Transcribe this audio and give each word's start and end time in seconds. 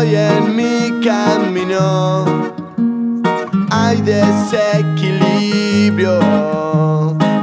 voy 0.00 0.16
en 0.16 0.56
mi 0.56 1.04
camino 1.04 2.24
hay 3.70 4.00
desequilibrio, 4.00 6.18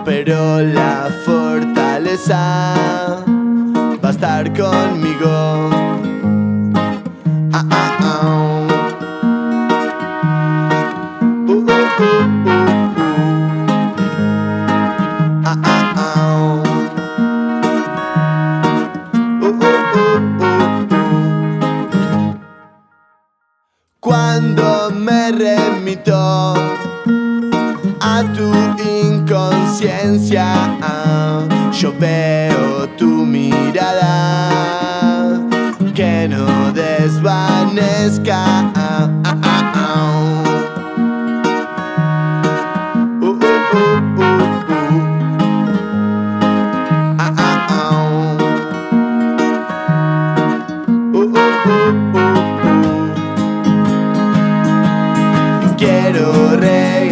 pero 0.04 0.62
la 0.62 1.08
fortaleza 1.24 2.74
va 4.04 4.10
a 4.10 4.12
estar 4.12 4.52
conmigo. 4.54 5.77
Remito 25.38 26.56
a 28.02 28.24
tu 28.36 28.52
inconsciencia, 28.84 30.48
yo 31.72 31.94
veo 32.00 32.88
tu 32.98 33.26
mirada 33.26 34.50
que 35.94 36.28
no 36.28 36.72
desvanezca. 36.74 38.68
Quiero 56.10 56.56
regalarte 56.56 57.07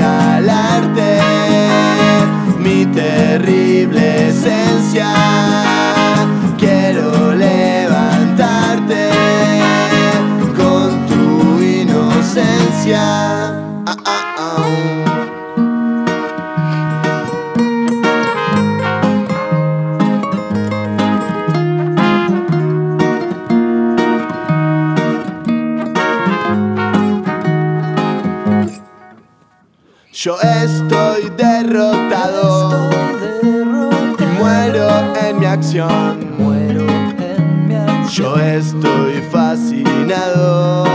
Yo 30.25 30.35
estoy 30.41 31.29
derrotado 31.37 32.89
y 34.19 34.25
muero 34.39 34.89
en 35.23 35.39
mi 35.39 35.45
acción. 35.45 36.33
Muero 36.39 36.81
en 36.81 37.67
mi 37.67 37.75
acción. 37.75 38.09
Yo 38.09 38.35
estoy 38.37 39.21
fascinado, 39.31 40.85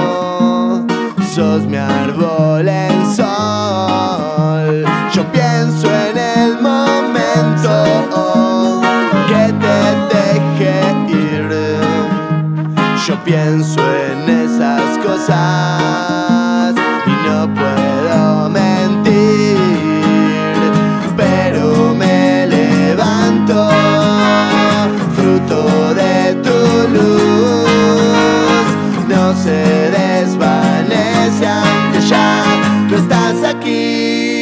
sos 1.32 1.64
mi 1.64 1.76
árbol 1.76 2.68
en 2.68 3.14
sol. 3.14 4.84
Yo 5.12 5.24
pienso 5.30 5.86
en 5.86 6.18
el 6.18 6.60
momento 6.60 7.84
que 9.28 9.52
te 9.62 9.78
deje 10.12 10.74
ir. 11.08 11.50
Yo 13.06 13.14
pienso 13.22 13.80
en 13.80 14.28
esas 14.28 14.98
cosas 14.98 15.79
me. 33.80 34.39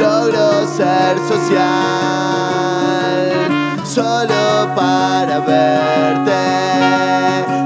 Logro 0.00 0.64
ser 0.76 1.18
social, 1.26 1.58
solo 3.84 4.72
para 4.76 5.40
verte, 5.40 6.44